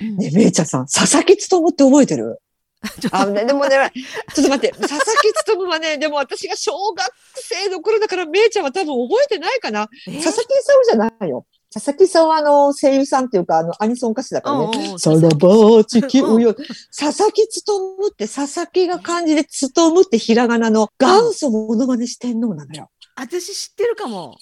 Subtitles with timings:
[0.00, 2.40] うんねえ、めいちゃんさん、佐々木努って覚えてる？
[3.10, 3.92] あ、ね、でもね、
[4.34, 9.88] ちょっと待って、佐々木努はね、でも私が小学生の頃だから、めいちゃんは多分覚えてないかな。
[10.08, 11.46] え佐々木勲じゃないよ。
[11.72, 14.94] 佐々木さんはあの声優さんっていうか、あのアニソン歌手だからね。
[14.98, 16.54] さらば地球よ。
[16.54, 19.42] 佐々木努って、佐々木が漢字で
[19.74, 22.90] 努ってひらがなの元祖モノマネ四天王なのよ。
[23.16, 24.36] 私知ってるかも。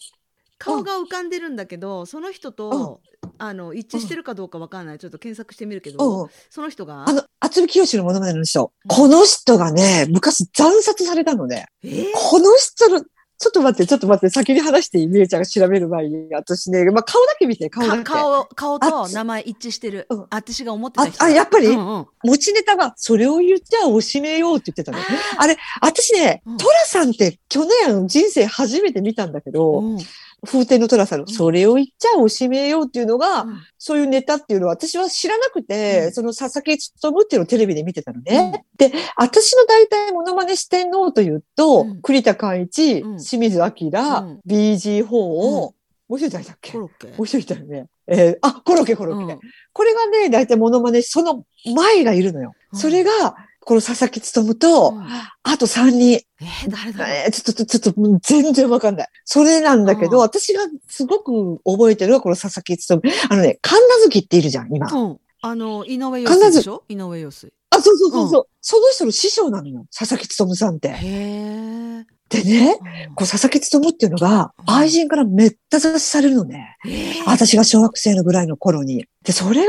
[0.65, 3.01] 顔が浮かんでるんだけど、その人と、
[3.39, 4.99] あの一致してるかどうかわかんない。
[4.99, 6.29] ちょっと検索してみるけうんど、うん。
[6.51, 8.73] その人があ、の、渥美清のモノマネの人。
[8.85, 11.67] うんこの人がね、昔惨殺されたのね。
[11.83, 12.05] えー？
[12.15, 18.05] この人の、ちょっと待って、ちょっと待って、先に話していいみえちゃんが調べる前に、私ね、まあ、顔だけ見て、顔だけ。
[18.05, 20.27] か顔顔とあ名前一致してるうん。
[20.31, 21.67] 私が思ってた人ああやっぱり？
[21.67, 24.99] うんうん持ちネタが、それを言っちゃおしめようって言ってたの。
[25.39, 29.99] あれ、私ねうん、トラさんって去年人生初めて見たんだけど、うん
[30.45, 33.63] 風天のトラさんの、んそれを言っちゃおしめようっていうのが、うん。
[33.79, 36.13] そういうネタっていうのは私は知らなくて、うん。
[36.13, 38.65] その佐々木努っていうのをテレビで見てたのね。
[38.77, 42.03] で、私の大体モノマネ四天王というと、うん。
[42.03, 43.19] 栗田寛一、うん。
[43.19, 44.41] 清水明、ん。
[44.47, 45.75] BG4 を、
[46.09, 46.77] もう一人誰だっけ？
[46.77, 47.15] もコロッケ。
[47.19, 47.87] う一人いたよね。
[48.07, 49.33] えーあ、コロッケコロッケ。
[49.33, 49.41] うん。
[49.73, 52.53] これがね、大体モノマネ、その前がいるのよ。
[52.73, 52.79] うん。
[52.79, 53.35] それが、
[53.65, 55.07] この佐々木努と、うん
[55.47, 56.21] あと3人。
[56.41, 59.09] えー誰だえーちょっと、ちょっと、全然わかんない。
[59.25, 63.01] それなんだけど、うん私がすごく覚えてるのは、この佐々木努。
[63.31, 64.91] あのね、神奈月っているじゃん、今。
[64.93, 66.85] うんあの井上陽水でしょ？
[66.89, 70.89] 井上陽水あ、そうそうそうそう、その人の師匠なのよ、佐々木努さんって。
[70.89, 72.79] へえでね、
[73.15, 76.79] こう佐々木努っていうのが、うん愛人からめった刺しされるのね。
[76.87, 79.05] えー私が小学生のぐらいの頃に。
[79.23, 79.69] で、それがね、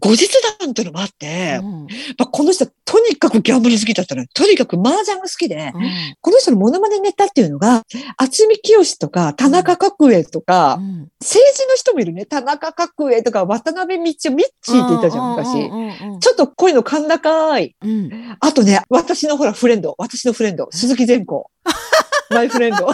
[0.00, 1.82] 後日談っていうのもあって、うん
[2.18, 4.26] まあ、この人とにかくギャンブル好きだったのよ。
[4.34, 5.82] とにかく麻雀が好きで、うん
[6.20, 7.82] この人のモノマネネタっていうのが、
[8.18, 12.26] 渥美清とか、田中角栄とか、うん政治の人もいるね。
[12.26, 16.20] 田中角栄とか、渡辺道夫、ミッチーって言ったじゃん、昔。
[16.20, 17.76] ちょっと声の甲高い。
[18.40, 21.50] あとね、私のほら、フレンド、私のフレンド、鈴木善子。
[22.30, 22.88] マイフレンド。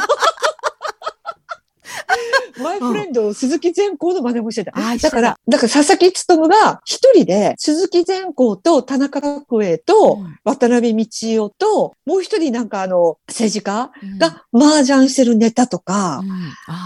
[2.63, 4.73] マイフレンド、鈴木善光の真似もしてた。
[4.75, 5.11] あだ。
[5.11, 14.19] から、だから佐々木努が一人で、鈴木善光と田中角栄と、渡辺道夫と、もう一人なんかあの、政治家うん。
[14.19, 16.31] が麻雀してるネタとか、うん。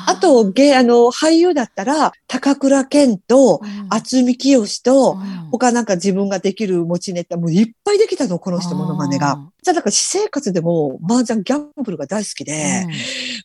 [0.06, 3.60] あと、芸、あの、俳優だったら、高倉健と、
[3.90, 5.16] 渥美清と、
[5.50, 9.38] 他なんか自分ができる持ちネタ、もういっぱいできたの、この人、モノマネが。
[9.62, 12.84] じゃあ、だから私生活でも麻雀ギャンブルが大好きで、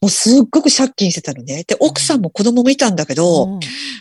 [0.02, 1.64] もうすっごく借金してたのね。
[1.68, 3.60] で、奥さんも子供もいたんだけど、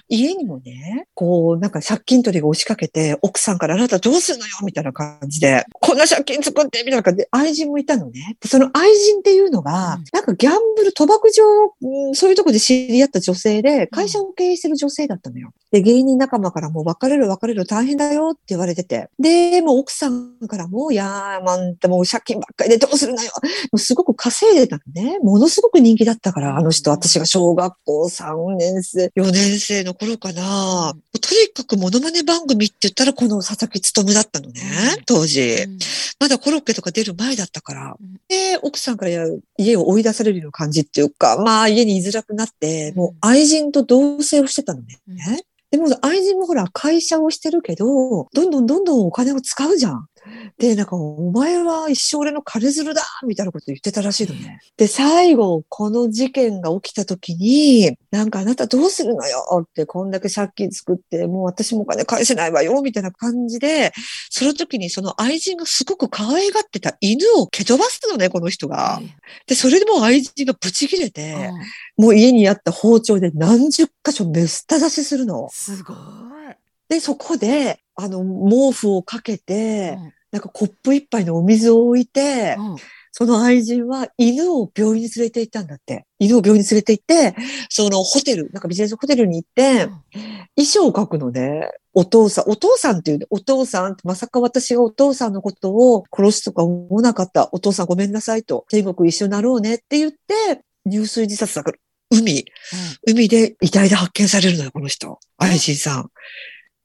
[0.08, 8.36] 家にもね、こう、なんか借金取りが押しかけて、奥さんからあなたどうするのよみたいな感じで、こんな借金作ってみたいな感じで、愛人もいたのね。
[8.40, 11.42] でその愛人っていうのが、うんなんかギャンブル、賭博場、
[11.82, 15.50] うんそういうとこで知り合った女性で、会社を経営してる女性だったのよ。
[15.72, 19.08] で、芸人仲間からもう別れる別れる大変だよって言われてて。
[19.18, 23.30] で、もう奥さんからも、いやー、まんたもう借金ばっかりでどうするのよ。
[23.72, 25.18] もうすごく稼いでたのね。
[25.20, 30.94] ものすごく人気だったから、あの人、私が小学校3年生、4年生の頃かな。
[31.12, 34.62] とにかくモノマネ番組って言ったらこの佐々木努だったのね
[34.98, 35.66] うん、当時。
[36.20, 37.96] まだコロッケとか出る前だったから。
[38.28, 39.12] で、奥さんから
[39.58, 45.00] 家を追い出されるような感じっていうか、まあ家に居づらくなって、もう愛人と同棲をしてたのね。
[45.76, 50.08] でも愛人もほら会社をしてるけど、どんどんどんどんお金を使うじゃん。
[50.58, 54.60] で、なんか、お前は一生俺の金づるだみたいなこと言ってたらしいのね。
[54.76, 59.44] で、最後、この事件が起きた時に、なんかあなたどうするのよ？
[59.62, 63.92] って、こんだけ借金作って、もう私もお金返せないわよみたいな感じで、
[64.30, 69.00] その時にその愛人がすごく可愛がってた犬を蹴飛ばすのね、この人が。
[69.46, 71.50] で、それでもう愛人がブチ切れて、
[71.96, 75.48] もう家にあった包丁で何十箇所メスタ出しするの。
[75.50, 75.96] すごい。
[76.88, 79.98] で、そこで、あの、毛布をかけて、
[80.30, 82.76] なんかコップ一杯のお水を置いて、うん
[83.18, 86.04] その愛人は犬を病院に連れて行ったんだって。
[86.18, 87.34] 犬を病院に連れて行って、
[87.70, 89.86] そのホテル、なんかビジネスホテルに行って、
[90.54, 91.70] 衣装を描くのね。
[91.94, 97.48] お父さん、お父さんっていうね、お父さんまさか私がお父さんのことを殺すとか思わなかった。
[97.52, 98.66] お父さんごめんなさいと。
[98.68, 101.78] 天国一緒になろうねって言って、入水自殺だから、
[102.10, 102.44] 海、
[103.06, 105.18] 海で遺体で発見されるのよ、この人。
[105.38, 106.10] 愛人さん。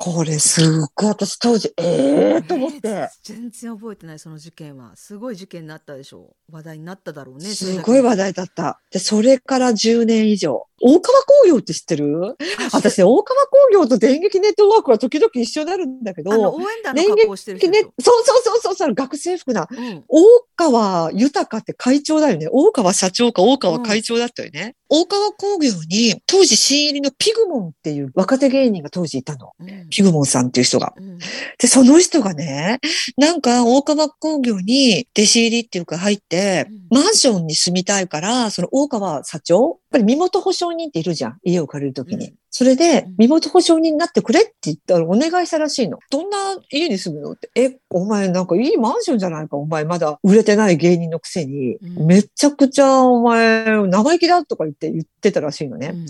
[0.04, 0.66] これすっ
[0.96, 2.80] ごい私当時、ええー、と思って。
[2.84, 8.82] えー全然覚えてないその事件はすごい事件になったでしょう話題になっただろうねすごい話題だった。
[8.92, 10.66] で、それから10年以上。
[10.82, 12.36] 大川工業って知ってる？
[12.74, 19.68] 私ね、大川工業と電撃ネットワークは時々一緒になるんだけど、あの応援団の格好してる人そうそうそうそうそう、学生服な。
[19.70, 20.24] うん大
[20.56, 22.48] 川豊って会長だよね。
[22.52, 24.76] 大川社長か大川会長だったよね。
[24.94, 29.54] 大川工業に当時新入りのピグモンっていう若手芸人が当時いたの。
[29.58, 30.94] うんピグモンさんっていう人が。
[30.98, 31.18] うん
[31.58, 32.80] で、その人がね、
[33.18, 41.38] なんか大川工業に弟子入りっていうか入って、マンションに住みたいから、その大川社長、やっぱり身元保証人っているじゃん。
[41.44, 42.34] 家を借りるときに。
[42.52, 46.00] うんそれでうん、身元保証人になってくれって言ったらお願いしたらしいの。
[46.10, 46.38] どんな
[46.70, 47.50] 家に住むのって。
[47.56, 49.56] え、お前なんかいいマンションじゃないか。
[49.56, 55.92] お前まだ売れてない芸人のくせに、うんめちゃくちゃお前生意気だとか言って言ってたらしいのね。
[55.94, 56.06] うん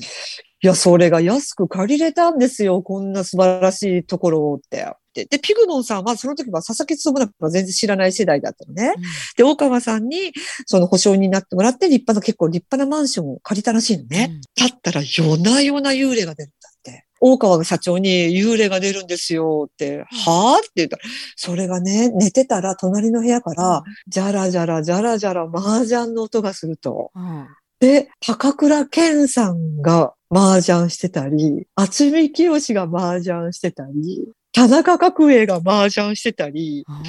[0.64, 2.84] いや、それが安く借りれたんですよ。
[2.84, 4.86] こんな素晴らしいところをって。
[5.14, 8.94] で、でピグモンさんはその時は佐々木つなんか全然知らない世代だったのね。
[9.38, 10.34] で、大川さんに
[10.66, 14.40] その保証になってもらって立派な、結構立派なマンションを借りたらしいのね。
[14.56, 17.06] だったら夜な夜な幽霊が出るんだって。
[17.24, 21.04] 大川社長に幽霊が出るんですよって、はぁって言ったら、
[21.36, 27.12] それがね、寝てたら隣の部屋から、じゃらじゃらじゃらじゃら麻雀の音がすると。
[27.16, 27.48] うん
[27.82, 37.04] で、高倉健さんが麻雀してたり、厚見清が麻雀してたり、田中角栄が麻雀してたり、うん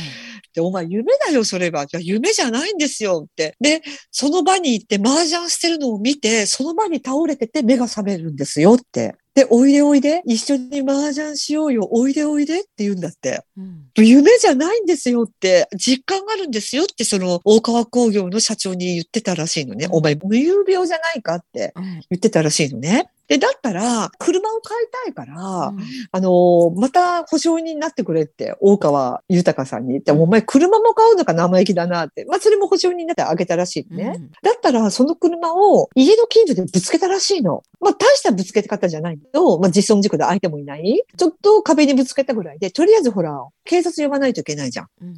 [0.54, 1.84] で、お前夢だよ、それは。
[1.84, 3.56] いや、夢じゃないんですよって。
[3.60, 9.16] で、その場に行って麻雀してるのを見て、その場に倒れてて目が覚めるんですよって。
[9.34, 13.42] で、おいでおいで、一緒に麻雀しようよ、おいでおいでって言うんだって。
[13.56, 19.86] うん夢じゃないんですよって、実感があるんですよって、その大川工業の社長に言ってたらしいのね。
[19.86, 23.08] うんお前、無遊病じゃないかってうん言ってたらしいのね。
[23.32, 25.78] で、だったら、車を買いたいから、うん
[26.12, 32.26] あのーまた保証人になってくれって、大川豊さんに言って、お前車も買うのか生意気だなって。
[32.26, 34.12] まあ、それも保証人になってあげたらしいのね。
[34.16, 37.62] うんだったら、その車を家の近所でぶつけたらしいの。
[37.80, 41.02] まあ、大したぶつけ方じゃないけど、まあ、実損事故で相手もいない。
[41.16, 44.88] ちょっと壁にぶつけたぐらいで、とりあえずほら、警察呼ばないといけないじゃん。
[45.00, 45.16] うん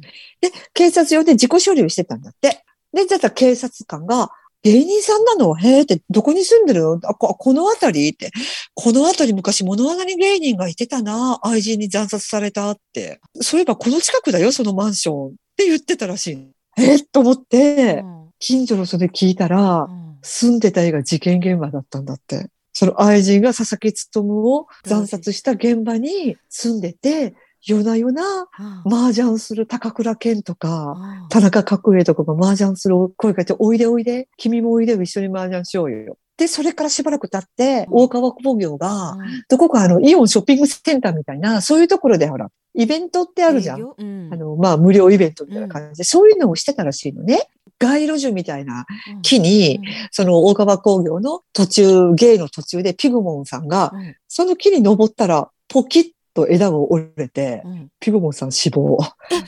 [0.73, 2.63] 警察呼んで自己処理をしてたんだって。
[2.93, 4.31] で、じゃあ警察官が、
[4.65, 5.53] 芸人さんなの？
[5.53, 6.81] へえって、どこに住んでる？
[6.81, 8.31] のあこ、この辺りって。
[8.73, 11.39] この辺り昔物語芸人がいてたな。
[11.43, 13.21] 愛人に惨殺されたって。
[13.41, 15.27] そういえばこの近くだよ、そのマンション。
[15.27, 16.47] って言ってたらしいの。
[16.77, 18.03] えと思って、
[18.39, 22.47] 近所の人で聞いたらう、ん住んでた家が事件現場だったんだって。
[22.73, 27.35] その愛人が佐々木努を惨殺した現場に住んでて、
[27.65, 28.47] 夜な夜な
[28.85, 28.93] うん。
[28.93, 31.29] 麻雀する高倉健とか、うん。
[31.29, 36.17] 田中角栄とかが麻雀する声かけて、おいでおいで、君もおいでよ、一緒に麻雀しようよ。
[36.37, 38.03] で、それからしばらく経って、うん。
[38.03, 39.43] 大川工業が、うん。
[39.49, 43.81] どこかあの、イオンショッピングセンターみたいな、そういうところでほら、イベントってあるじゃん。
[43.81, 47.47] あの、まあ、無料イベントみたいな感じで、そういうのをしてたらしいのね。
[47.79, 48.85] 街路樹みたいな
[49.15, 49.21] うん。
[49.21, 49.79] 木に、
[50.11, 54.15] その大川工業の途中、芸の途中でピグモンさんが、うん。
[54.27, 57.89] その木に登ったら、ポキッと枝が折れて、うん。
[57.99, 58.99] ピグモンさん死亡。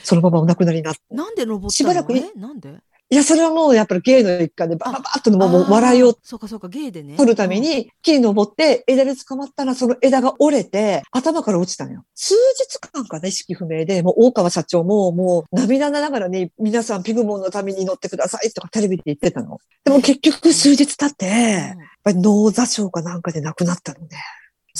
[0.02, 0.90] そのままお亡くなりにな。
[0.90, 1.00] った。
[1.14, 1.70] なんで登ったの？
[1.70, 2.74] しばらくなんで？
[3.10, 5.70] いや、それはもうやっぱり芸の一環でバババッともう。
[5.70, 7.16] 笑いをそうかそうか芸でね。
[7.16, 12.04] 取るために木に登って枝で捕まったらその枝が折れて頭から落ちたのよ。
[12.14, 19.58] 数日間かね、意識不明で、もう大川社長ももう涙ながらに皆さんピグモンのために乗ってくださいとかテレビで言ってたの。
[19.84, 24.08] でも結局数日経って、やっぱり脳挫傷かなんかで亡くなったのね。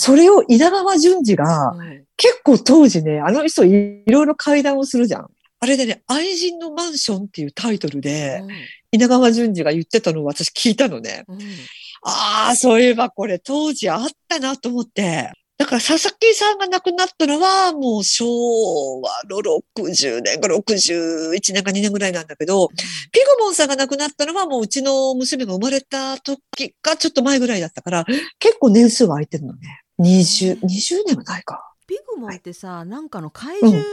[0.01, 5.27] それを稲川淳二がうんうん結構当時ね、あの人いろいろ会談をするじゃん。
[5.61, 8.43] あれでね、愛人のマンションっていうタイトルで、
[8.91, 11.23] 稲川淳二が言ってたのを私聞いたのね。
[11.29, 11.39] うん
[12.01, 15.31] ああ、そういえばこれ当時あったなと思って。
[15.57, 18.25] だから佐々木さんが亡くなったのはもう昭
[19.01, 22.75] 和の60年か61年か2年ぐらいなんだけど、ピ
[23.37, 28.05] グモンさんが亡くなったのはもううちの娘が生まれた時かちょっと前ぐらいだったから、
[28.39, 29.81] 結構年数は空いてるのね。
[29.99, 31.73] 20、20年はないか。
[31.87, 33.83] ピグモンってさなんかの怪獣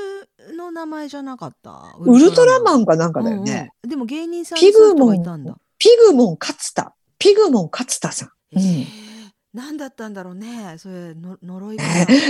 [0.57, 1.97] の名前じゃなかった？
[1.99, 3.53] ウルトラマンンかなんかだよね。
[3.53, 6.95] うんうんでも芸人さんピグモンがいたんだピグモン勝田。
[7.19, 8.29] ピグモン勝田さん。
[8.53, 9.07] うんえー
[9.55, 11.85] 何だったんだろうねそれの呪いが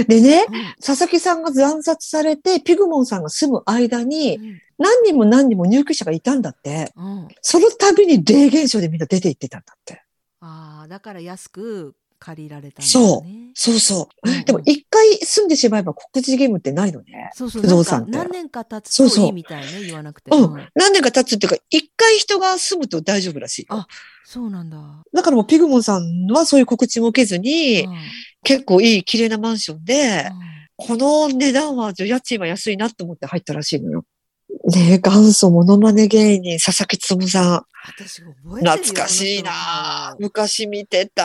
[0.06, 6.92] でね、うん佐々木さんが惨殺されて、ピグモンさんが住む間に、うん何人も何人も入居者がいたんだって。
[6.94, 10.02] うんその度に霊現象でみんな出て行ってたんだって。
[10.40, 13.50] ああだから安く借りられたんだそね。
[13.54, 13.78] そう。
[13.78, 14.28] そう。
[14.28, 14.30] う。
[14.30, 14.44] んうん。
[14.44, 17.30] でも一回住んでしまえば告知義務ってないのね。
[17.34, 17.62] そうそう。
[17.62, 18.10] 不動産って。
[18.12, 19.24] 何年か経つそうそう。
[19.24, 20.68] といいみたいね言わなくてうんうん。
[20.74, 23.68] 何年か経つっていうか、一回人が住むと大丈夫らしいよ。
[23.70, 23.86] あ
[24.24, 24.78] そうなんだ。
[25.12, 27.94] だからもうピグモンさんはそういう告知も受けずに、うん。
[28.42, 30.56] 結構いい綺麗なマンションで、うん。
[30.76, 34.04] この値段は、家賃は安いなと思って入ったらしいのよ。
[34.66, 37.66] ねえ、元祖モノマネ芸人、佐々木努さん。
[38.58, 41.24] 懐かしいな昔見てた。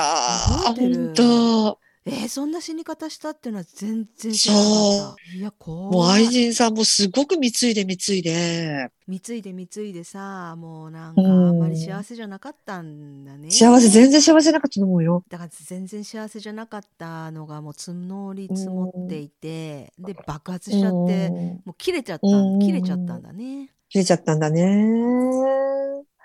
[0.78, 4.66] 本当えー、そんな死に方したっていうのは全然知らなか
[5.14, 5.38] った。
[5.38, 5.92] いや、怖い。
[5.92, 13.52] もう愛人さんもすごく貢いで貢いで、貢いで貢いでさ、もうなんかあんまり幸せじゃなかったんだね。
[13.52, 15.24] 幸せ、全然幸せなかったと思うよ。
[15.30, 23.70] だから全然幸せじゃなかったのがもう積もり積もっていて、で爆発しちゃって、うんもう切れちゃったうん切れちゃったんだね。
[23.90, 25.82] 切れちゃったんだね。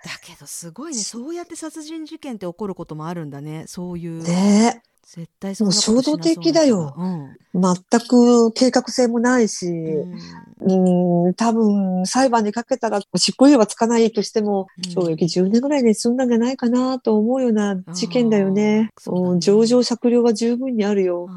[0.06, 6.92] だけどすごいねそうやって殺人事件って起こることもあるんだねそういう、ね絶対もう衝動的だよ。
[6.96, 11.26] そうな人が全く計画性もないし、うん。
[11.26, 15.04] うん、多分裁判にかけたら執行猶予はつかないとしても、うん。
[15.04, 18.90] 懲役10年ぐらいで済んだんじゃないかなと思うような事件だよね。
[19.06, 19.40] うん。
[19.40, 21.28] 情状酌量は十分にあるよ。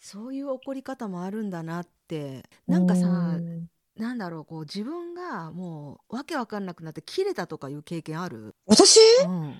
[0.00, 2.42] そういう起こり方もあるんだなって。
[2.66, 3.10] なんかさ、う
[3.40, 8.98] んなんだろうこう自分がもうわけわかんなくなって切れたとかいう経験ある、私？
[9.26, 9.54] うん、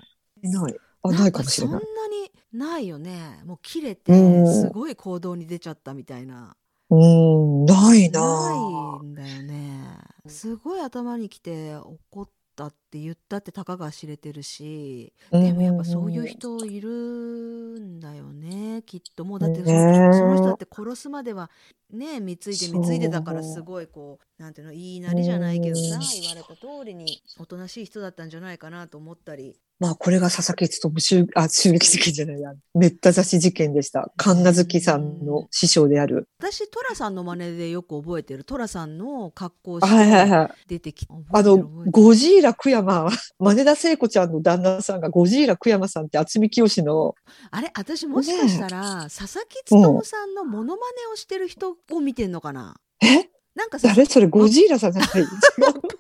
[0.51, 0.77] ない。
[1.03, 1.81] あ、ないかもしれない。
[1.81, 3.43] そんなにないよね。
[3.45, 4.53] もう切れてうん。
[4.53, 6.57] すごい行動に出ちゃったみたいな、
[6.91, 9.99] うん、ないなないんだよね。
[10.27, 19.25] すごい頭にきて怒ったって言ったってたかが知れてるしでもやっぱそういう人いるんだよねきっと。
[19.25, 21.51] もうだってそ,、の人だって殺すまでは
[21.91, 32.53] ね貢いで貢いでたからすごいこうなんていうの言いなりじゃないけどさうん言われた通りにおとなしい人だったんじゃないかなと思ったりまあ、これが佐々木勉襲、あ、襲撃事件じゃないや。
[32.73, 34.13] めった刺し事件でした。
[34.17, 36.29] 神奈月さんの師匠である。
[36.39, 38.45] 私寅さんの真似でよく覚えてる。
[38.45, 40.69] 寅さんの格好をしてはいはいはい。
[40.69, 41.91] 出てきてあの覚えてる覚えて、る。
[41.91, 43.11] ゴジーラ久山、
[43.41, 47.17] 真田聖子ちゃんの旦那さんがゴジーラ久山さんって渥美清の、
[47.51, 52.77] あれ私もしかしたら、佐々木勉さんのモノマネをしてる人を見てんのかな？
[53.03, 53.29] え？
[53.55, 54.07] なんかさ誰？
[54.07, 55.11] それゴジーラさんじゃない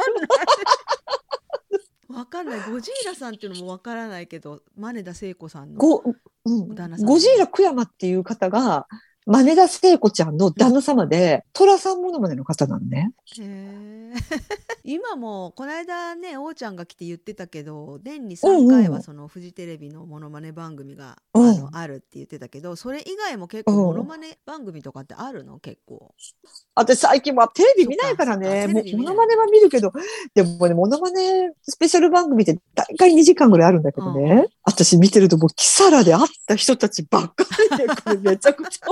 [2.56, 6.02] ないゴジーラさんっていうのもわからないけど真田聖子さんのゴ、
[6.44, 6.74] うん。
[6.74, 8.86] 旦那さんゴジーラ久山っていう方が、
[9.26, 13.12] 真田聖子ちゃんの旦那様で、寅さんモノマネの方なのね。
[13.38, 14.01] へえ
[14.84, 21.50] 今もこの間ね王ちゃんが来て言ってたけど年に3回はそのフジテレビのモノマネ番組が、うん。
[21.50, 23.78] あのあるって言ってたけどそれ以外も結構うん。
[23.78, 25.58] モノマネ番組とかってあるの？
[25.58, 26.14] 結構。
[26.74, 29.14] 私最近はテレビ見ないからね、もそっかテレビ見ない。
[29.14, 29.92] モノマネは見るけど、
[30.34, 34.48] でもね、モノマネスペシャル番組って大概2時間ぐらいあるんだけどね、うん。
[34.64, 38.86] 私見てるともうキサラで会った人たちばっかりで、これめちゃくちゃ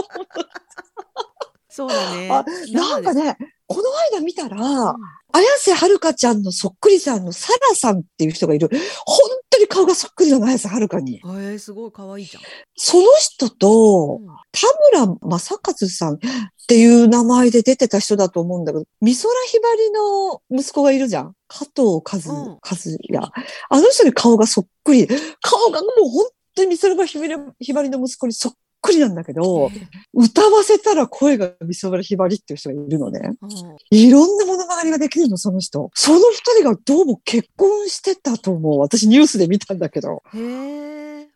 [1.70, 3.36] そうだねあなんかね、ね、
[3.66, 4.96] この間見たら、
[5.32, 8.68] 綾瀬はるかちゃんのそっくりさんのサラさんっていう人がいる。
[9.06, 11.22] 本当に顔がそっくりなの、綾瀬はるかに。
[11.38, 12.42] えすごい可愛いじゃん、
[12.76, 16.18] その人と、うん田村正和さんっ
[16.66, 21.34] ていう名前で出てた人だと思うんだけど、美空ひばりの息子がいるじゃん。
[21.46, 22.60] 加藤和、うん和
[23.08, 23.30] 也。
[23.68, 25.06] あの人に顔がそっくり。
[25.06, 29.70] 顔がもう本当に美空ひばりひばりの息子にそっくりなんだけど、
[30.14, 33.20] 歌わせたら声が美空ひばりっていう人がいるのね。
[33.40, 33.50] うん
[33.90, 35.90] いろんな物語ができるの、その人。
[35.94, 38.78] その二人がどうも結婚してたと思う。
[38.78, 40.22] 私ニュースで見たんだけど。
[40.34, 41.28] へえ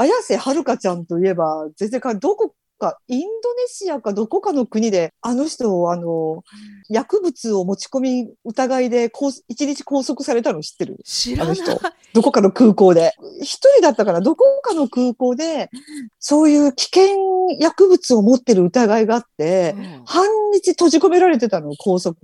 [0.00, 6.42] 綾瀬はるかちゃんといえば、全然か、どこか、インドネシアかどこかの国で、あの人を、あの、
[6.88, 9.10] 薬物を持ち込み疑いで、
[9.48, 10.98] 一日拘束されたの知ってる？
[11.04, 11.60] 知らない。
[11.60, 11.80] あの人。
[12.14, 13.12] どこかの空港で。
[13.42, 15.70] 一人だったから、どこかの空港で、
[16.18, 17.16] そういう危険
[17.58, 20.02] 薬物を持ってる疑いがあって、うん。
[20.06, 22.16] 半日閉じ込められてたの、拘束。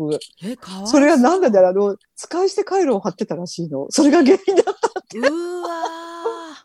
[0.42, 3.86] えかわいそれはなんだろう、あの、使い捨て回路を貼ってたらしいの。
[3.90, 4.74] それが原因だっ
[5.16, 5.68] うーわ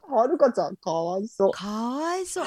[0.07, 0.15] た。
[0.15, 1.49] はるかちゃん、かわいそう。
[1.49, 1.51] ー。
[1.53, 2.45] かわいそう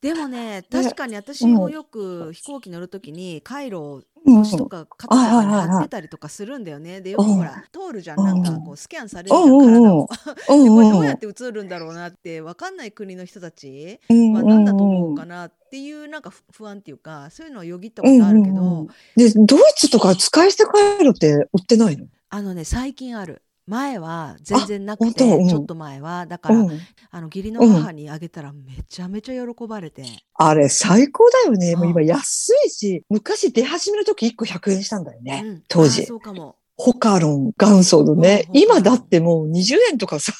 [0.00, 7.00] でもね確かに私もよく飛行機乗るときに回路を腰とか肩とかに貼ってたりとかするんだよね。
[7.00, 8.24] でよくほら通るじゃん。
[8.24, 10.08] なんかこうスキャンされるじゃん体を。
[10.48, 18.88] うん でこれうんどうやって映るんだろうなって分かんない国の人たちうんは何だと思うかなっていうなんか不不安っていうかそういうのをよぎったことあるけど。
[19.16, 22.06] で、ドイツとか使い捨て回路って売ってないの？
[22.30, 23.42] あのね最近ある。
[23.66, 25.24] 前は全然なく本当？
[25.24, 26.80] うんてちょっと前はだからうん。
[27.10, 30.04] あの義理の母にあげたらめちゃめちゃ喜ばれて。
[30.34, 31.76] あれ、最高だよね。
[31.76, 35.42] もう今うん安いし、昔出始めの時1個100円したんだよね。
[35.44, 36.56] うん当時あそうかも。
[36.76, 38.46] ホカロン元祖のね。
[38.48, 40.32] うん今だってもう20円とかさ、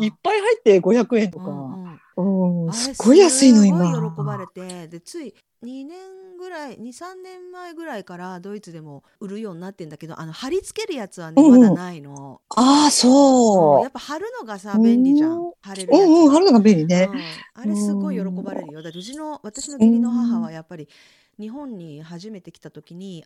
[0.00, 1.44] いっぱい入って500円とか。
[1.46, 3.94] うんうんすっごい安いの今。
[3.94, 11.60] すごい喜ばれてでつい2年ぐらい23年前ぐらいからドイツでも売るようになってんだけどあの貼り付けるやつはねうんうん。
[11.60, 12.88] まだないの、ああ、う。
[12.88, 15.38] んそやっぱ貼るのがさ便利じゃん。
[15.38, 15.52] うん。
[15.62, 15.96] 貼れるう。
[15.96, 16.08] うやつ。
[16.08, 17.08] んうん、貼るのが便利ね。
[17.12, 17.62] うん。
[17.62, 18.82] あれすごい喜ばれるよ。
[18.82, 20.88] だってうちの私の義理の母はやっぱり
[21.38, 23.24] 日本に初めて来た時に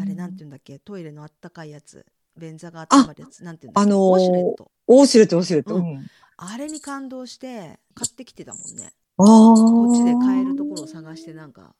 [0.00, 0.78] あれなんて言うんだっけ？
[0.78, 2.04] トイレのあったかいやつ。
[2.36, 3.42] 便座が温まるやつ。
[3.42, 3.90] なんて言うんだっけ？
[3.90, 4.70] あのーウォシュレット。
[4.88, 5.74] オーシュレット、オーシュレット。
[5.76, 5.84] ううん。
[5.94, 6.06] ん。
[6.36, 8.92] あれに感動して買ってきてたもんね。
[9.18, 9.26] ああ。
[9.26, 11.74] こっちで買えるところを探してなんか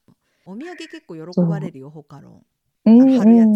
[0.47, 2.43] お土産結構喜ばれるよホカロン
[2.87, 3.51] うんあ貼るやつ、う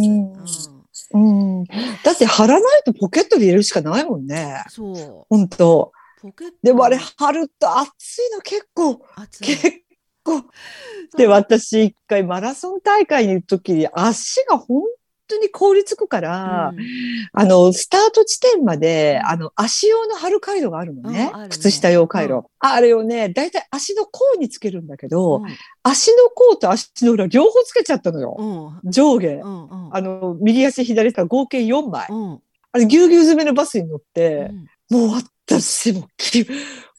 [1.15, 1.23] うん。
[1.23, 1.65] んうん。
[2.03, 4.65] だって貼らないとポケットに入れるしかないもんね。
[4.69, 5.27] そう。
[5.29, 5.93] ほんと。
[6.21, 6.57] ポケット。
[6.65, 9.01] でもあれ貼ると熱いの結構、
[9.41, 9.83] 結
[10.25, 10.45] 構。
[11.17, 14.83] で、私一回マラソン大会に行くときに足が本
[15.31, 16.85] 当に凍りつくから、うん
[17.33, 21.33] あの、スタート地点まで、うんあの、足用の貼る回路があるのね。
[21.33, 22.35] ね靴下用回路。
[22.35, 25.47] うんあれをね、だいたい足の甲につけるんだけど、うん
[25.83, 28.37] 足の甲と足の裏両方つけちゃったのよ。
[28.85, 29.29] うん上下。
[29.29, 32.07] うんうんあの、右足、左足合計4枚。
[32.11, 32.41] うん
[32.73, 34.51] あれ、ぎゅうぎゅう詰めのバスに乗って
[34.91, 36.47] う、んもう私もき、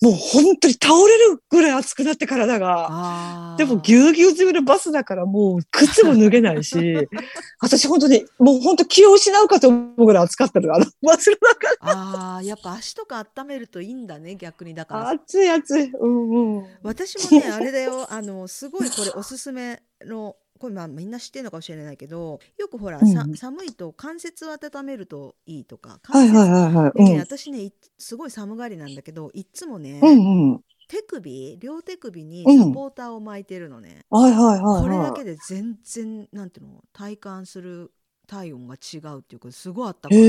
[0.01, 3.55] もう本当に倒れるぐらい熱くなって体が。
[3.58, 7.08] でもぎゅうぎゅう詰めのバスだからもう靴も脱げないし、
[7.62, 10.75] 私本当に、もう本当気を失うかと思うぐらい暑かったのよ。
[10.75, 15.91] あの バスの中あーやっぱ足とか温めるといいんだね逆にだから暑い暑い。
[15.93, 16.65] うんうん。
[16.84, 23.36] 私もねあれだよあのすごいこれおすすめのこれまあみんな知ってるのかもしれないけどよくほら、さうん。
[23.36, 30.62] 寒いと関節を温めるといいとかはい私ねいすごい寒がりなんだけどいっつもね、うんうん。
[30.88, 32.60] 手首両手首にうん。
[32.60, 34.84] サポーターを巻いてるのね、はいはいはい、はい。
[34.84, 37.91] これだけで全然なんていうの体感する
[38.27, 40.18] 体温が違うっていうかすごいあったかい。
[40.20, 40.24] こ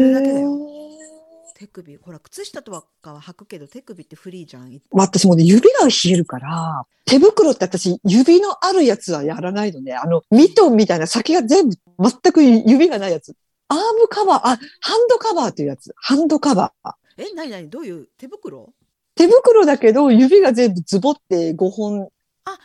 [0.00, 0.50] れだけだよ
[1.54, 2.72] 手首ほら靴下と
[3.02, 9.94] かは履くけど手首ってフリーじゃんい私もね、指が冷えるから、手袋って私、指のあるやつはやらないのね。
[9.94, 13.34] あの、ミトンみたいな先が全部、全く指がないやつ。
[13.68, 14.58] アームカバー、あ、ハン
[15.08, 15.92] ドカバーっていうやつ。
[15.96, 16.92] ハンドカバー。
[17.18, 18.08] え何何どういう？
[18.18, 18.72] 手袋？
[19.14, 22.08] 手袋だけど、指が全部ズボって5本。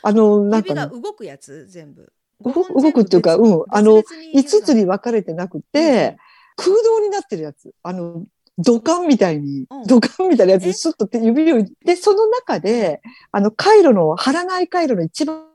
[0.04, 1.66] あの、なん指が動くやつ？
[1.68, 2.12] 全部
[2.44, 6.18] 動くっていうかうんあの別々に5つに分かれてなくて、
[6.56, 7.72] 空洞になってるやつ。
[7.84, 8.26] あの、
[8.58, 10.68] 土管みたいにうん、土管みたいなやつえ？
[10.68, 15.46] にスッと手指を、で、その中で、あの、カイロの、貼らないカイロの一番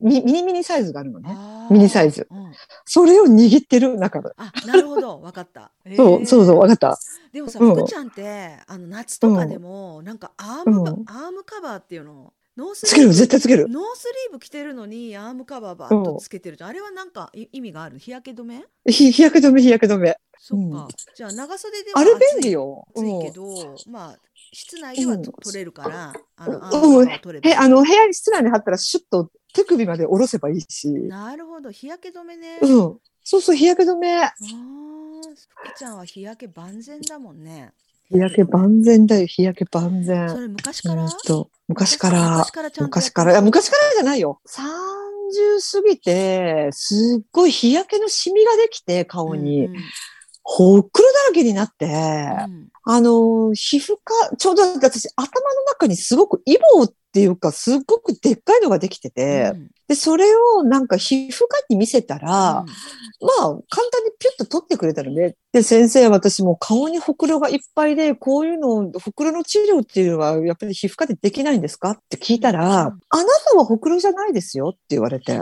[0.00, 1.34] ミミニミニサイズがあるのね。
[1.70, 2.26] ミニサイズ。
[2.30, 2.52] うん。
[2.84, 4.30] それを握ってる中で。
[4.36, 5.20] あなるほど。
[5.22, 5.70] わかった。
[5.96, 6.98] そう、そうそう、わかった。
[7.32, 7.74] でもさ、うん。
[7.74, 11.04] 福ちゃんってあの夏とかでも、なんかアームば、うん。
[11.06, 13.68] アームカバーっていうのノースつける、絶対つける。
[13.68, 16.70] ノースリーブ着てるのにアームカバーバーッとつけてるじゃん。
[16.70, 17.98] あれはなんかい意味がある？
[17.98, 18.64] 日焼け止め？
[18.86, 20.16] 日日焼け止め、日焼け止め。
[20.38, 20.88] そっか、うん。
[21.16, 22.86] じゃあ長袖ではあれ便利よ。
[22.94, 23.02] 暑い。
[23.22, 23.32] けうん。
[23.32, 24.18] ど、まあ
[24.52, 26.64] 室内では取れるからあのうん。
[26.64, 30.88] アームカバーを取ればいいへ、あの、部屋に室内に貼ったらシュッと手首まで下ろせばいいし。
[30.88, 31.70] なるほど。
[31.72, 32.98] 日焼け止めね、うん。
[33.24, 34.22] そうそう、日焼け止め。
[34.22, 34.32] ああ
[35.48, 37.72] 福ちゃんは日焼け万全だもんね
[38.10, 40.26] 日焼け万全だよ、日焼け万そ全。
[40.42, 41.04] れ昔から？
[41.68, 42.38] 昔から。
[42.38, 44.40] 昔、から昔から、いや、昔からじゃないよ。
[44.46, 49.66] 30過ぎて、すっごい日焼けのシミができて、顔に。
[49.66, 49.82] うんうん。
[50.46, 52.68] ほっくろだらけになって、うん。
[52.84, 59.70] あの、皮膚科、ちょうど私、頭の中にすごくイボっていうか、すっごくでっかいのができてて、うん。
[59.86, 60.24] で、それ
[60.56, 62.34] をなんか皮膚科に見せたら、うん。
[62.34, 62.66] まあ、
[63.38, 65.36] 簡単にピュッと取ってくれたのね。
[65.52, 71.90] で、先生、私もう顔にほくろがいっぱいで、こういうの、ほくろの治療っていうのは、やっぱり皮膚科でできないんですか？
[71.92, 72.72] って聞いたら、うん。
[72.72, 72.98] あな
[73.48, 75.38] たはほくろじゃないですよって言われて。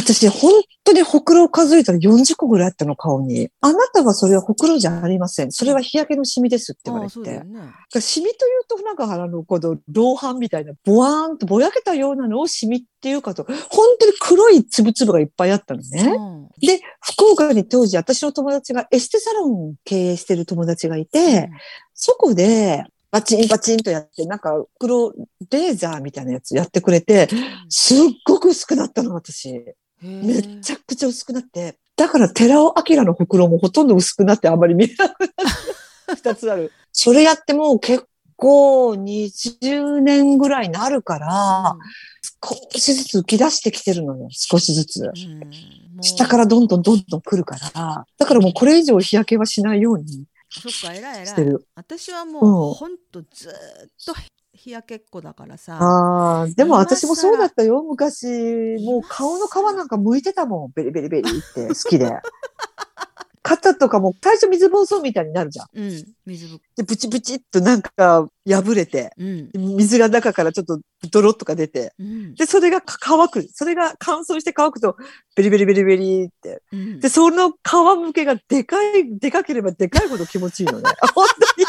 [0.00, 0.52] 私、本
[0.84, 3.50] 当にほくろを数えたら40個ぐらいあったの、顔に。
[3.60, 5.52] あなたはそれはほくろじゃありません。
[5.52, 8.00] それは日焼けのシミですって言わあれて。
[8.00, 16.14] シミというと、なんか、あの、この、老斑みたいな、ボワーンとぼやけたようなのをシミっていうかと、本当に黒いつぶつぶがいっぱいあったのね。
[16.16, 21.50] うんで、福岡に当時、私の友達がエステサロン経営してる友達がいて、
[21.94, 25.12] そこで、バチンバチンとやって、なんか、黒
[25.50, 27.28] レーザーみたいなやつやってくれて、
[27.68, 29.64] すっごく薄くなったの、私。
[30.02, 31.78] めっちゃゃくちゃ薄くなって。
[31.96, 35.34] だから、寺尾明のほくろもほとんど薄くなってあんまり見えなくなって、
[36.16, 36.72] 二つある。
[36.92, 41.76] それやってもう結構20年ぐらいになるから、
[42.42, 45.12] 少しずつ浮き出してきてるのよ、少しずつ。
[46.00, 48.06] 下かららどんどんどんどん来るから。
[48.18, 51.66] だからもうこれ以上日焼けはしないようにそっか偉い偉いしてる。
[51.74, 53.54] 私はもうんうほんとずーっ
[54.06, 54.14] と
[54.60, 58.26] 日焼けっ子だからさああ、でも今私もそうだったよ、昔。
[58.26, 60.72] もう今顔の皮なんか剥いてたもん。
[60.74, 62.12] ベリベリベリって好きで。
[63.42, 65.66] 肩とかも最初水疱瘡みたいになるじゃん。
[65.74, 71.92] うん水ぶで、ブチブチっとなんか破れて、うん水が中からちょっとドロッとか出て。
[71.98, 73.48] うんで、それが乾く。
[73.52, 74.96] それが乾燥して乾くと、
[75.36, 76.62] ベリベリベリベリって。
[76.72, 77.54] うんで、その皮
[77.98, 80.90] むけがでかい、でかければでかいほど気持ちいいのね。
[81.14, 81.26] 本
[81.56, 81.66] 当に。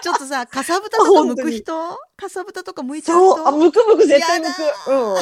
[0.00, 1.98] ちょっとさかさぶたとか剥く人？
[2.16, 4.62] かさぶたとか剥いちゃうそう、人あ、むくむく絶対むやく。
[4.88, 5.16] うん。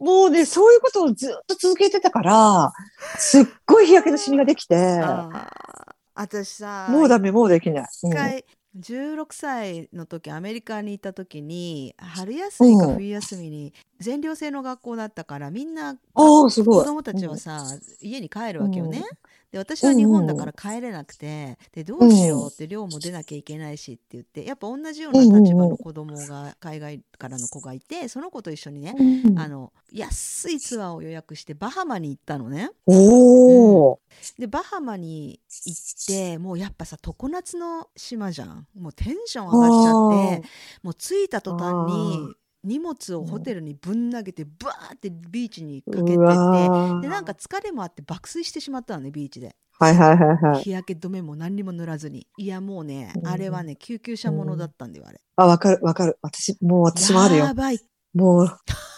[0.00, 2.72] もうね、そういうことをずっと続けてたから、
[3.18, 7.86] すっごい日焼けのシミができて、あー私さもうダメ、もうできない。
[8.02, 8.44] うん一回
[8.76, 16.78] 16歳の時アメリカに行った時に春休みかうん冬休みに全寮制の学校だったからみんなああ、すごい。
[16.78, 17.64] 子供たちはさ、
[18.00, 19.04] 家に帰るわけよね。
[19.50, 28.94] で私は日本だから帰れなくて、でどうしようって寮も出なきゃいけないしって言ってやっぱ同じような立場の子供が海外からの子がいてその子と一緒にね、
[29.26, 29.38] うん。
[29.38, 32.70] あの安いツアーを予約してバハマに行ったのね。
[34.38, 38.66] でバハマに行ってもうやっぱさ常夏の島じゃん。
[38.78, 40.48] もうテンション上がっちゃって
[40.82, 42.34] もう着いた途端に
[42.68, 50.62] 荷物をホテルにぶん投げてバーってビーチにかけててわでなんか疲れもあって爆睡してしまったのねビーチではいはいはいはい。
[50.62, 56.18] 日焼け止めも何にも塗らずにいやもうねうんあれはね救急車ものだったんだよあれあ、わかるわかる。
[56.20, 57.54] 私、もう私もあるよや。
[57.54, 57.78] ばい
[58.12, 58.48] もう、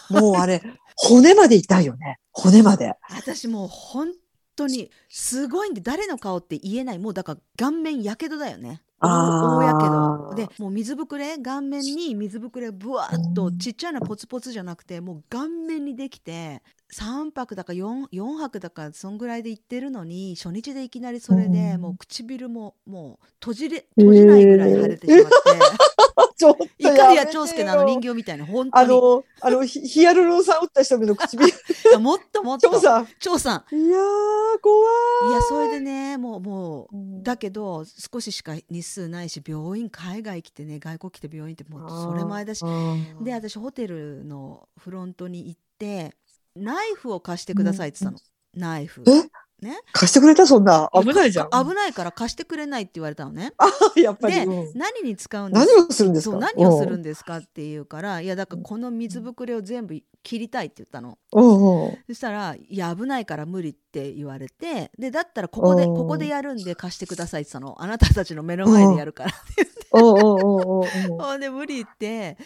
[0.09, 0.63] もうあれ、
[0.95, 2.17] 骨まで痛いよね。
[2.31, 2.95] 骨まで。
[3.11, 4.11] 私もう本
[4.55, 10.33] 当にすごいんで誰の顔って言えないもうだから顔面やけどだよね大やけど。
[10.35, 16.61] でもう水ぶくれ顔面に水ぶくれぶわっとちっちゃいなポツポツじゃなくてもう顔面にできて
[16.93, 25.29] 3泊だか 4, 4泊だかそんぐらいで行ってるのに初日でいきなりそれでうんもう唇ももう閉じれ閉じないぐらい腫れてしまって、
[26.37, 28.11] ちょっとイカリア長介のあの人形。
[28.11, 31.47] 形みたいな本当にあの、あの、ヒヒアルロン酸打った人の唇。
[31.47, 31.51] い
[31.91, 33.07] やもっともっと 張さん。
[33.19, 37.23] 長さんいやー、怖いやそれでねもうもうい。
[37.23, 42.63] だけど少ししか日数ないし病院海外来てね外国来て病院ってもうそれ前だし
[43.21, 46.15] で私ホテルのフロントに行って
[46.55, 49.03] ナイフを貸してくださいって言ったの、ナイフ。
[49.07, 49.29] え？
[49.61, 50.45] ね貸してくれた？
[50.47, 50.89] そんな。
[50.93, 51.49] 危ないじゃん。
[51.49, 53.53] 危ないから貸してくれないって言われたのね
[53.95, 54.35] やっぱり。
[54.35, 56.31] でうん何に使うんです何をするんですか？
[56.33, 61.17] そう何をするんですかって言うからいやだからこの水ぶくれを全部切りたいって言ったの。
[61.31, 69.31] そしたら「いや危ないから無理」って言われてでだったらここでうんここでやるんで貸してくださいって言ったのあなたたちの目の前でやるから
[69.93, 70.25] うんうんうんう
[70.77, 70.87] んうん。
[71.19, 72.37] ほんで無理って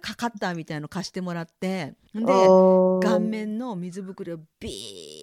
[0.00, 3.20] かかったみたいの貸してもらってで顔顔。
[3.20, 5.15] 面の水ぶくれをビーッいやビー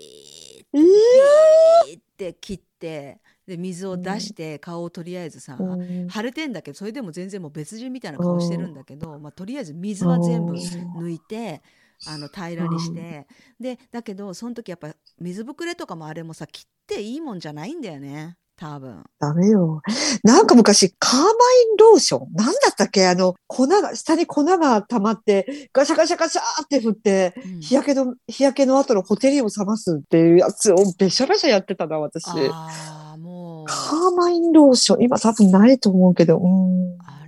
[2.00, 6.10] って切ってで水を出して顔をとりあえずさ、ー。
[6.10, 11.62] 腫れてんだけどそれでも全然もう別人みたいな顔してるんだけど、まあ、とりあえず水は全部抜いて
[12.08, 13.28] あの平らにして。
[13.60, 19.04] でだけどその時やっぱ水ぶくれとかもあれもさ切っていいもんじゃないんだよね多分。
[19.20, 19.82] ダメよ。
[20.24, 21.34] なんか昔、カーマイン
[21.78, 23.08] ローションなんだったっけ？
[23.08, 32.26] あの、粉が、下に粉が溜まって、ガシャガシャガシャーって振って、うん日焼けの、日焼けの後のホテリを冷ますっていうやつをべしゃべしゃやってたな、私。
[32.28, 36.98] ああもうカーマインローション、今多分ないと思うけど、うん。
[37.02, 37.23] あ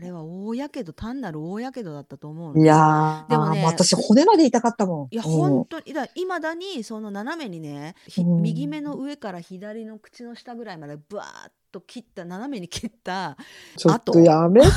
[0.46, 2.64] 大やけど単なる大やけどだったと思うの。
[2.64, 5.08] いやー、でもねう私骨まで痛かったもん。
[5.12, 5.32] いやうん。
[5.32, 8.42] 本当にだいまだにその斜めにねひうん。
[8.42, 13.38] 右目の上から左の口の下ぐらいまでブワーッと切った斜めに切った
[13.76, 14.68] ちょっとやめて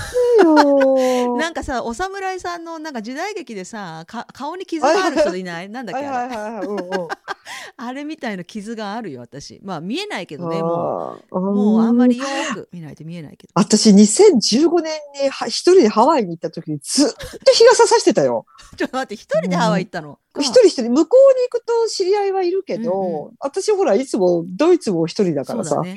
[0.42, 1.36] よ。
[1.38, 5.68] なんかさお侍さんのなんか時代劇でさか顔に傷がある人いない？
[5.68, 7.14] なんだっはいけ
[7.76, 9.60] あれみたいな傷があるよ私。
[9.62, 11.40] まあ見えないけどねもう。
[11.40, 13.52] もうあんまりよーく見ないと見えないけど。
[13.54, 18.46] 私、2015年には一人でハワイに行った時にずっと日傘さしてたよ。
[18.76, 25.82] ちょっと待って一人でハワイ行ったの、一人一人、向こうに行くと知り合いはいるけど、うんう私ほら、いつもドイツも一人だからさ、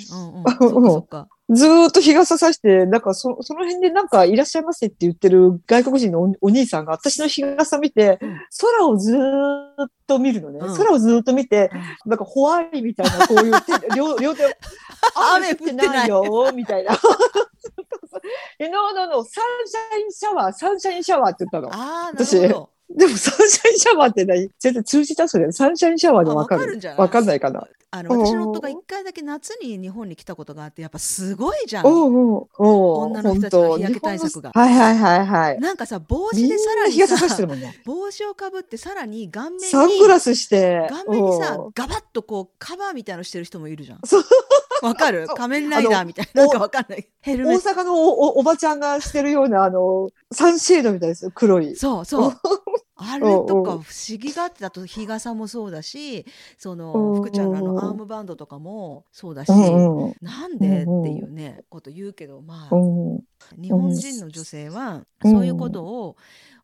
[1.54, 8.40] ずーっと日傘さして、なんかそその辺でなんかいらっしゃいませって言ってる外国人のおお兄さんが私の日傘見て、うん。
[8.58, 10.60] 空をずーっと見るのね。
[10.62, 10.78] うん。
[10.78, 11.70] 空をずーっと見て、
[12.06, 14.50] なんか why みたいなこういう手、両 両手を、
[15.36, 16.98] 雨降ってないよ、みたいな。
[18.60, 21.74] え、 no no no、sunshine shower、sunshine shower って言ったの。
[21.74, 24.50] ああな私るほどでも sunshine shower って何？
[24.60, 25.28] 全然通じた？
[25.28, 25.52] それ。
[25.52, 26.62] sunshine shower であわかる。
[26.62, 27.68] わかるんじゃないわかんないかな？
[27.94, 31.86] あのうん私の夫が一回だけ夏に日本に来たことがあってやっぱすごいじゃん。
[31.86, 33.06] おうおうおう。
[33.08, 34.52] 女の人たちの日焼け対策が。
[34.54, 35.60] はいはいはいはい。
[35.60, 37.82] なんかさ帽子でさらにさね。
[37.86, 40.88] 帽子をかぶってさらに顔面にサングラスして。
[40.90, 44.00] 顔面にさガバッとこうカバーみたいのしてる人もいるじゃん。
[44.06, 44.24] そう
[44.88, 45.28] わかる？
[45.28, 47.08] 仮面ライダーみたいななんかわかんない。
[47.22, 47.82] ヘルメ大ット。
[47.82, 51.26] 阪のおおおばちゃんがしてるような、あの、サンシェードみたいです。
[51.26, 51.32] よ。
[51.34, 51.76] 黒い。
[51.76, 52.34] そうそう。
[53.04, 56.24] あれとか不思議があってあと日傘もそうだし
[56.60, 57.16] そうんのうん。
[57.16, 59.50] 福ちゃんのあのアームバンドとかもそうだし
[60.22, 63.20] なんでっていうねこと言うけどまあうん。
[63.60, 65.32] 日本人の女性はうん。
[65.32, 66.16] そういうことを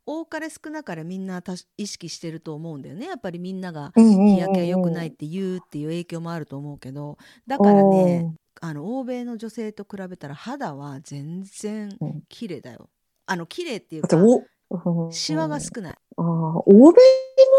[0.08, 1.43] 多かれ少なかれみんな
[1.78, 3.06] 意識してると思うんだよね。
[3.08, 7.17] やっぱりみんながうん日焼けは良くないって言うっていう影響もあると思うけど。
[7.46, 12.24] だからねあの欧米の女性と比べたら肌は全然うん。
[12.30, 12.89] 綺麗だよ。
[13.26, 14.17] あの綺麗っていうか
[15.12, 15.96] シワが少ない。
[16.17, 16.93] あー欧米の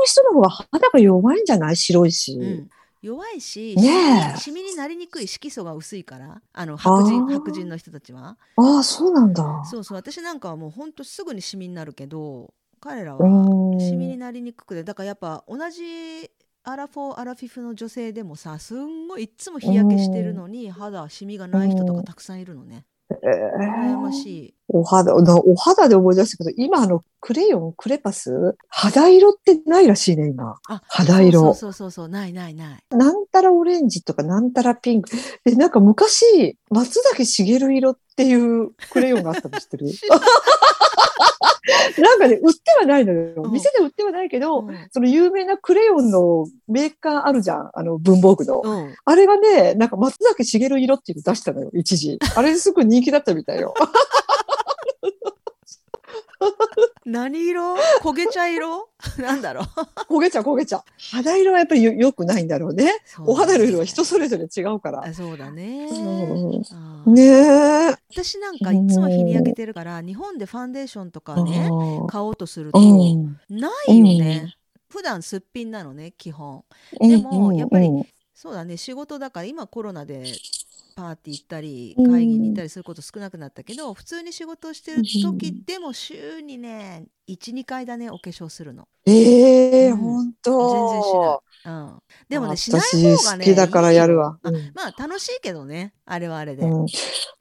[0.04, 1.76] 人の方が肌が弱いんじゃない？
[1.76, 2.32] 白いし。
[2.32, 2.68] うん
[3.02, 3.78] 弱いし、
[4.34, 8.38] シミになりにくい色素が薄いからあの白人白人の人たちは。
[8.56, 9.42] ああ、そうなんだ。
[9.62, 13.78] そうそう私なんかはもうほんとすぐにシミになるけど彼らうはん。
[13.78, 16.30] シミになりにくくてだからやっぱ同じ
[16.64, 22.86] アラフォーアラフィフの女性でもさすんごいいっつも日焼けしてるのに肌シミがない人とかたくさんいるのね。
[23.22, 23.28] え
[23.70, 28.56] 羨まーしいお肌、なお肌で思い出したけど、今あの、クレヨン、クレパス？
[28.68, 30.56] 肌色ってないらしいね、今。
[30.68, 35.10] あ肌色そうそうそうそうないないないなんたらオレンジとかなんたらピンク。
[35.44, 39.86] で、なんか昔、松崎しげる色っていうクレヨンがあったの知ってる？
[41.98, 43.42] なんかね、売ってはないのよ。
[43.42, 47.70] うん店で売ってはないけど、うんその有名なクレヨンのメーカーあるじゃん。
[47.74, 48.62] あの、文房具の。
[48.64, 52.18] うんあれがね、なんか松崎しげる色っていうの出したのよ、一時。
[52.36, 53.74] あれすごい人気だったみたいよ。
[57.04, 57.76] 何色？
[58.02, 58.88] 焦げ茶色？
[59.18, 59.64] なんだろう。
[60.14, 60.82] 焦げちゃう焦げちゃう。
[61.10, 62.92] 肌色はやっぱりよ良くないんだろうね。
[63.20, 65.04] お肌の色は人それぞれ違うから。
[65.04, 67.10] あそうだね、う。
[67.10, 67.96] んねえ。
[68.10, 73.38] 私なんかいつも日に焼けてるから日本でファンデーションとかねうん買おうとするとうん。
[73.48, 74.54] ないよね、
[74.88, 76.64] 普段すっぴんなのね基本。
[77.00, 78.06] でもやっぱりうん。
[78.34, 80.24] そうだね仕事だから今コロナで
[80.98, 82.10] パーティー行ったりうん。
[82.10, 88.88] 会議に行ったりすること少なくなったけど、普通に仕事をしてる時でも週にね12回だねお化粧するの。
[89.06, 89.96] ええうん。
[89.96, 90.90] 本全当。
[90.90, 94.38] 然しない、うん、でもねあしない私方がね好きだからやるわ。
[94.42, 94.56] うん。
[94.56, 96.86] あまあ楽しいけどねあれはあれで、うん。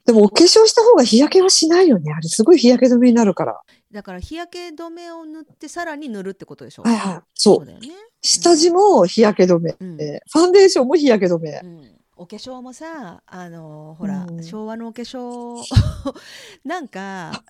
[0.06, 2.12] でもお化粧した方が日焼けはしないよね。
[2.12, 3.60] あれすごい日焼け止めになるから。
[3.90, 6.82] だから日焼け止めを塗ってさらに塗るってことでしょ？
[6.82, 7.20] はいはい。
[7.34, 7.66] そう。
[7.66, 7.88] だよね、
[8.22, 9.72] 下地も日焼け止め。
[9.72, 11.60] ファンデーションも日焼け止め。
[11.62, 11.66] う。
[11.66, 15.62] ん、お化粧もさあのほら、うん昭和のお化粧
[16.64, 17.44] なんか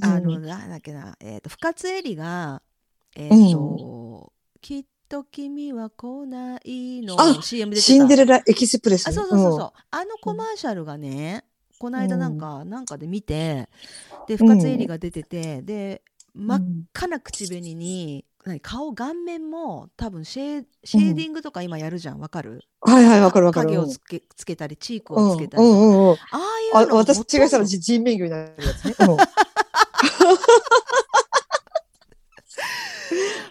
[0.00, 2.60] あの、なんだっけな、えっ、と、深津絵里が、
[3.14, 7.86] えっ、と、きっと君は来ないのあ CM 出てた。
[7.86, 9.08] シンデレラエキスプレス。
[9.08, 9.72] あ、そうそうそうそう。
[9.90, 11.44] あのコマーシャルがね、
[11.78, 13.68] この間なんか、なんかで見て、
[14.26, 16.02] で、深津絵里が出てて、で、
[16.34, 16.46] うん。
[16.46, 16.60] 真っ
[16.94, 22.62] 赤な口紅に、何顔顔面も多分シェーシェーディングとか今やるじゃんわかる？
[22.80, 23.66] はいはい、わかるわかる。
[23.70, 26.14] 影をつけつけたりチークうんをつけたり、うんうんうん。
[26.14, 28.94] ああいうのあ私違いしたら人面魚になるやつね。
[29.00, 29.16] うん。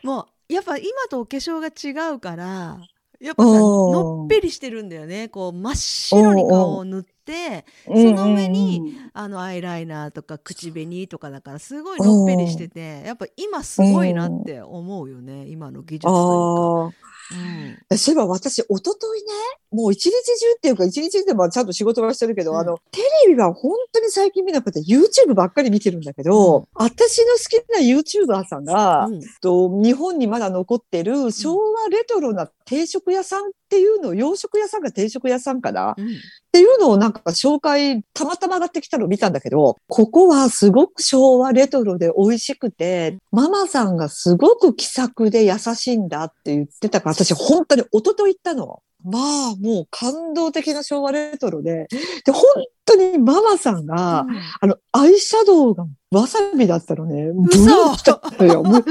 [0.08, 2.78] もうやっぱ今とお化粧が違うから
[3.20, 5.30] やっぱのっぺりしてるんだよね。
[5.30, 16.96] こう真っ白に顔を塗ってその上にあのアイライナーとか口紅とかだからすごいのっぺりしててやっぱ今すごいなって思うよね今の技術というあか。
[17.32, 17.98] うんあ。
[17.98, 19.32] そういえば私、一昨日ね、
[19.76, 22.58] もう一日中っていうか、一日でもちゃんと仕事はしてるけど、うん。
[22.60, 26.66] あの、テレビは本当に最近見なくて、YouTube ばっかり見てるんだけど、うん。
[26.74, 29.22] 私の好きな YouTuber さんが、うん。
[29.42, 36.06] と日本にまだ残ってる昭和レトロな定食屋さんっていうのを、洋食屋さんが定食屋さんかな、うん。
[36.06, 36.10] っ
[36.52, 48.82] ていうのをなんか紹介、たまたま上がってきたのを見たんだけど、ここはすごく昭和レトロで美味しくて、ママさんがすごく気さくで優しいんだって言ってたから、私本当に一昨日行ったの。
[49.06, 51.88] まあ、もう感動的な昭和レトロで、
[52.26, 52.42] で、本
[52.86, 57.32] 当にママさんが、うんあの、アイシャドウがわさびだったのね。
[57.32, 58.64] ブ嘘ルーだったのよ。
[58.66, 58.86] むわわわ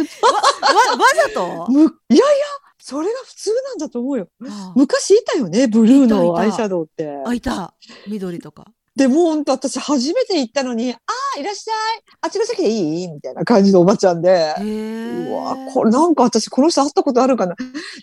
[1.28, 1.70] ざと？
[1.70, 2.24] むいやいや、
[2.78, 4.28] それが普通なんだと思うよ。
[4.48, 7.10] あ昔いたよね、ブルーのアイシャドウって。
[7.26, 7.74] あいた
[8.06, 8.66] 緑とか。
[8.96, 10.96] で、もう本当私初めて行ったのに、あ
[11.36, 12.04] あ、いらっしゃい。
[12.20, 13.08] あっちの席でいい？
[13.08, 14.54] みたいな感じのおばちゃんで。
[14.60, 17.56] うわ、これなんか私この人会ったことあるかな？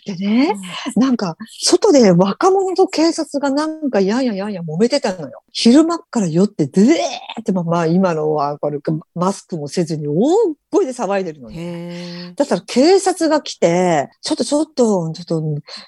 [0.04, 0.54] でね、
[0.96, 5.42] なんか、外で若者と警察がなんかやんややんや揉めてたのよ。
[5.50, 8.78] 昼間っから酔って、でーって、まあまあ今のはこれ
[9.14, 10.14] マスクもせずに大
[10.72, 11.60] 声で騒いでるのへに。
[11.60, 12.32] え。
[12.34, 15.42] だったら警察が来て、ちょっとちょっと、ちょっと、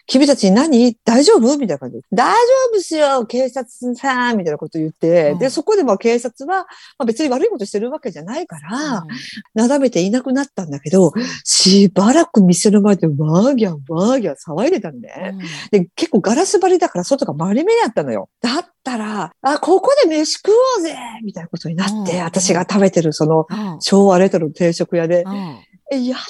[0.07, 0.95] 君たち何？
[1.05, 1.57] 大丈夫？
[1.57, 2.03] みたいな感じで。
[2.13, 2.39] 大丈
[2.75, 6.67] 夫っすよ警察さんみたいなこと言って、うんで、そこでまあ警察は、
[6.99, 9.07] まあ別に悪いことしてるわけじゃないから、
[9.55, 11.13] なだめていなくなったんだけど、
[11.45, 15.35] しばらく店の前でワーギャーワーギャー騒いでたんね。
[15.71, 18.29] で、結構ガラス張りだから外が丸めだったのよ。
[18.43, 23.81] だったら、あ、ここで飯食おうぜみたいなことになって、うん私が食べてるそのうん。
[23.81, 25.59] 昭和レトロの定食屋で、うん。
[25.91, 26.23] え、嫌だ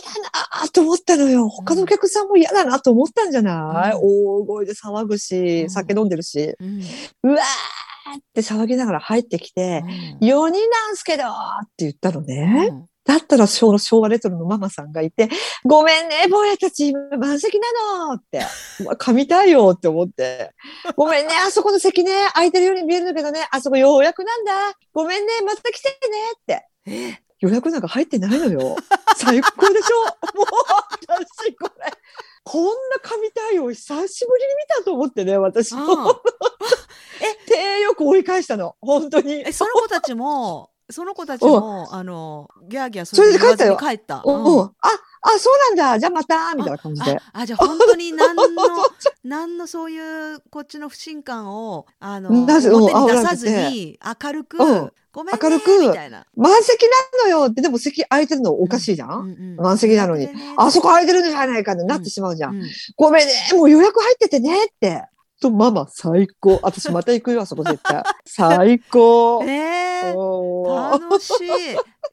[0.63, 1.49] なと思ったのよ。
[1.49, 3.99] 他のお客さんも嫌だなと思ったんじゃない、うん
[4.41, 6.83] 大声で騒ぐうし、ん酒飲んでるし、うん。
[7.31, 9.83] うわーって騒ぎながら入ってきて、
[10.21, 11.29] 4人なんすけどっ
[11.77, 12.71] て言ったのね。
[13.07, 13.69] うんだったら昭
[14.01, 15.29] 和レトロのママさんがいて、
[15.65, 18.41] ごめんね、坊やたち今満席なのって。
[18.81, 20.53] うわ噛みたいよって思って。
[20.97, 24.53] ごめんね、あそこの席ね、空いてるように見えるんだけどね、あそこ予約なんだ。
[24.95, 25.97] ごめんね、また来てね
[26.33, 26.67] って。
[26.87, 28.77] え予約なんか入ってないのよ。
[29.17, 30.39] 最高でしょ？
[30.39, 30.47] もう、
[31.07, 31.93] 私これ。
[32.43, 35.85] こんな神対応久しぶりに見たと思ってね、私も。
[35.93, 36.15] うん
[37.47, 38.77] 手よく追い返したの。
[38.81, 39.43] 本当に。
[39.47, 44.23] え、その子たちも、その子たちも、あの、ギャーギャーそそれれでで帰ったよ帰った。
[44.25, 44.73] おうんおあ、
[45.23, 45.99] あ、そうなんだ。
[45.99, 47.17] じゃあまた、みたいな感じで。
[47.17, 48.45] あ、あじゃあ本当に 何の、
[49.25, 49.99] 何のそうい
[50.35, 56.27] うこっちの不信感を、あの、なぜ表にうん出さずに、明るく、うんごめんね、明るくみたいな。
[56.37, 56.83] 満席
[57.19, 60.29] なのよって、でも席空いてるのおかしいじゃん、満席なのに。
[60.57, 62.63] あそこ空いてるんじゃないかってなってしまうじゃん
[62.97, 65.05] ごめんね、もう予約入っててねって。
[65.45, 66.59] と、ママ、最高。
[66.63, 68.03] 私また行くよ、あそこ絶対。
[68.25, 69.43] 最高。
[69.45, 70.01] え
[70.67, 71.45] 楽しい。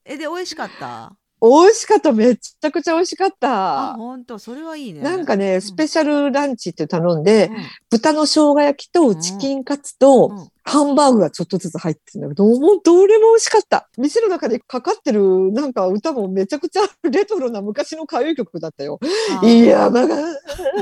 [0.04, 1.15] え、で、美味しかった？
[1.41, 2.12] 美味しかった。
[2.12, 3.93] めちゃくちゃ美味しかっあ、た。
[3.95, 5.01] 本当それはいいね。
[5.01, 7.56] なんかね、スペシシャルランチって頼んで、ャ
[7.89, 13.89] 豚の生姜焼きとチキンカツと、うんハンバーグがちょっとずつ入ってるんだけど、もうどれも美味しかった。
[13.97, 18.99] 店の中でかかってるなんか歌もめちゃくちゃレトロな昔の歌謡曲だったよ。
[19.43, 20.15] いや、まが、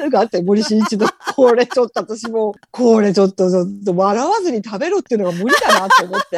[0.10, 6.38] があって森進一の、 これちょっと私も、これちょっとちょっと笑わずに食べろっていうのが無理だなって思って。